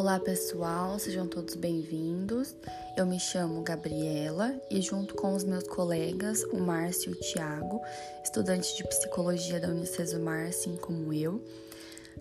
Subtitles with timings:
[0.00, 2.56] Olá pessoal, sejam todos bem-vindos.
[2.96, 7.82] Eu me chamo Gabriela e, junto com os meus colegas, o Márcio e o Tiago,
[8.24, 11.44] estudantes de psicologia da Unicesumar, assim como eu,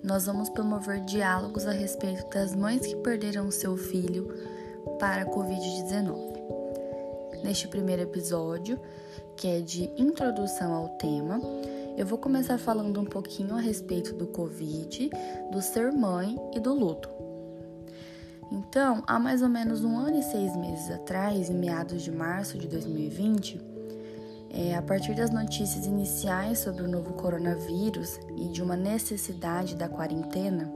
[0.04, 4.27] nós vamos promover diálogos a respeito das mães que perderam seu filho
[5.00, 7.43] para a Covid-19.
[7.46, 8.77] Neste primeiro episódio,
[9.38, 11.39] que é de introdução ao tema,
[11.98, 15.09] eu vou começar falando um pouquinho a respeito do Covid,
[15.50, 17.29] do ser mãe e do luto.
[18.52, 22.57] Então, há mais ou menos um ano e seis meses atrás, em meados de março
[22.57, 23.62] de 2020,
[24.49, 29.88] é, a partir das notícias iniciais sobre o novo coronavírus e de uma necessidade da
[29.88, 30.71] quarentena,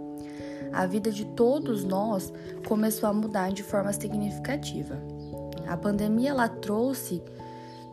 [0.72, 2.32] a vida de todos nós
[2.68, 5.02] começou a mudar de forma significativa.
[5.68, 7.22] A pandemia ela trouxe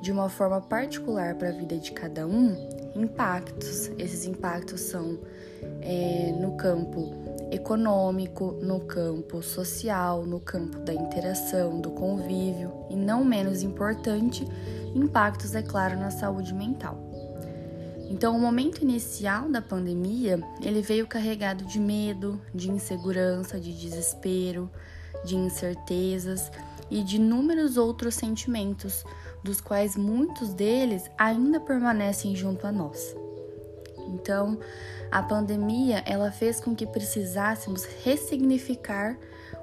[0.01, 2.57] de uma forma particular para a vida de cada um
[2.95, 3.91] impactos.
[3.99, 5.19] Esses impactos são
[5.81, 7.13] é, no campo
[7.51, 14.47] econômico, no campo social, no campo da interação, do convívio e, não menos importante,
[14.95, 16.99] impactos, é claro, na saúde mental.
[18.09, 24.69] Então, o momento inicial da pandemia, ele veio carregado de medo, de insegurança, de desespero,
[25.25, 26.51] de incertezas
[26.91, 29.05] e de inúmeros outros sentimentos,
[29.45, 33.15] dos quais muitos deles ainda permanecem junto a nós.
[34.15, 34.59] Então,
[35.11, 39.17] a pandemia ela fez com que precisássemos ressignificar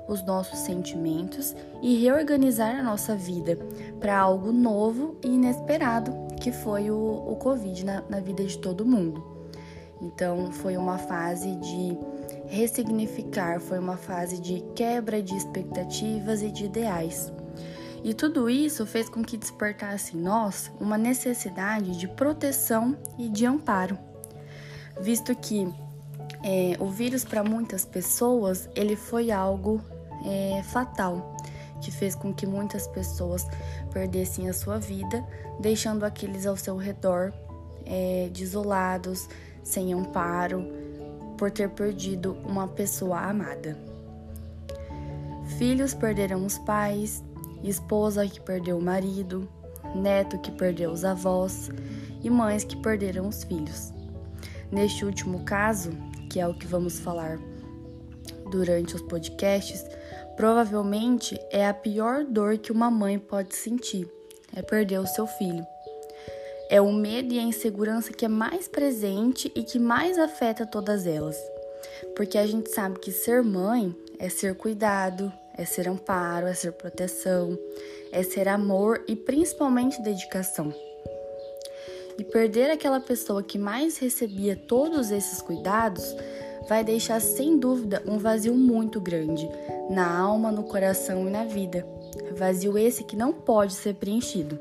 [0.08, 3.58] os nossos sentimentos e reorganizar a nossa vida
[4.00, 8.86] para algo novo e inesperado que foi o, o Covid na, na vida de todo
[8.86, 9.24] mundo.
[10.02, 11.98] Então, foi uma fase de
[12.48, 17.34] ressignificar, foi uma fase de quebra de expectativas e de ideais.
[18.04, 23.46] E tudo isso fez com que despertasse em nós uma necessidade de proteção e de
[23.46, 23.98] amparo
[25.02, 25.68] visto que
[26.44, 29.82] é, o vírus para muitas pessoas ele foi algo
[30.26, 31.36] é, fatal,
[31.82, 33.46] que fez com que muitas pessoas
[33.92, 35.26] perdessem a sua vida,
[35.60, 37.34] deixando aqueles ao seu redor
[37.86, 39.28] é, desolados,
[39.64, 40.66] sem amparo,
[41.38, 43.78] por ter perdido uma pessoa amada.
[45.58, 47.24] Filhos perderam os pais,
[47.64, 49.48] esposa que perdeu o marido,
[49.96, 51.70] neto que perdeu os avós
[52.22, 53.97] e mães que perderam os filhos.
[54.72, 55.92] Neste último caso,
[56.30, 57.40] que é o que vamos falar
[58.52, 59.86] durante os podcasts,
[60.36, 64.08] provavelmente é a pior dor que uma mãe pode sentir,
[64.56, 65.66] é perder o seu filho.
[66.70, 71.08] É o medo e a insegurança que é mais presente e que mais afeta todas
[71.08, 71.38] elas.
[72.16, 76.74] Porque a gente sabe que ser mãe é ser cuidado, é ser amparo, é ser
[76.74, 77.58] proteção,
[78.12, 80.74] é ser amor e principalmente dedicação.
[82.18, 86.16] E perder aquela pessoa que mais recebia todos esses cuidados
[86.68, 89.50] vai deixar sem dúvida um vazio muito grande
[89.90, 91.86] na alma, no coração e na vida.
[92.38, 94.60] Vazio esse que não pode ser preenchido.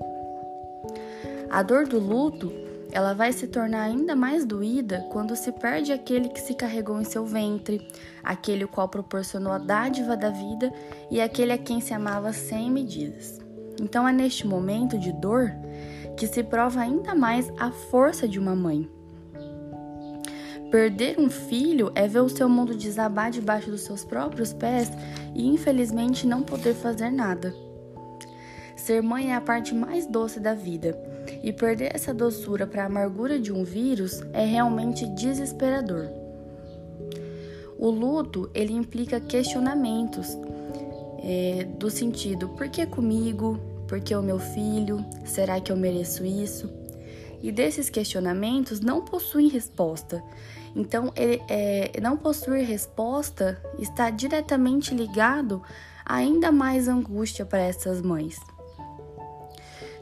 [1.51, 2.53] A dor do luto,
[2.93, 7.05] ela vai se tornar ainda mais doída quando se perde aquele que se carregou em
[7.05, 7.87] seu ventre,
[8.23, 10.73] aquele o qual proporcionou a dádiva da vida
[11.11, 13.39] e aquele a quem se amava sem medidas.
[13.81, 15.53] Então é neste momento de dor
[16.17, 18.89] que se prova ainda mais a força de uma mãe.
[20.71, 24.91] Perder um filho é ver o seu mundo desabar debaixo dos seus próprios pés
[25.35, 27.55] e infelizmente não poder fazer nada.
[28.75, 30.99] Ser mãe é a parte mais doce da vida,
[31.43, 36.09] e perder essa doçura para a amargura de um vírus é realmente desesperador.
[37.79, 40.37] O luto ele implica questionamentos
[41.23, 43.76] é, do sentido: por que comigo?
[43.87, 45.05] Por que o meu filho?
[45.25, 46.71] Será que eu mereço isso?
[47.43, 50.23] E desses questionamentos não possuem resposta.
[50.75, 55.63] Então, é, não possuir resposta está diretamente ligado
[56.05, 58.39] a ainda mais angústia para essas mães.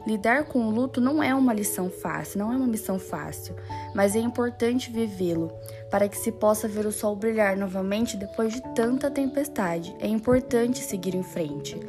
[0.05, 3.55] Lidar com o luto não é uma lição fácil, não é uma missão fácil,
[3.93, 5.51] mas é importante vivê-lo
[5.89, 9.95] para que se possa ver o sol brilhar novamente depois de tanta tempestade.
[9.99, 11.79] É importante seguir em frente.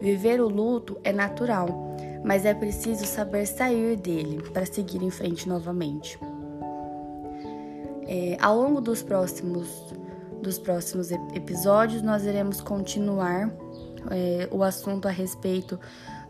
[0.00, 1.68] Viver o luto é natural,
[2.24, 6.18] mas é preciso saber sair dele para seguir em frente novamente.
[8.08, 9.68] É, ao longo dos próximos,
[10.40, 13.50] dos próximos episódios, nós iremos continuar
[14.10, 15.78] é, o assunto a respeito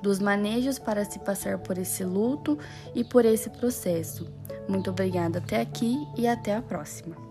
[0.03, 2.59] dos manejos para se passar por esse luto
[2.95, 4.27] e por esse processo.
[4.69, 7.26] Muito obrigada até aqui e até a próxima.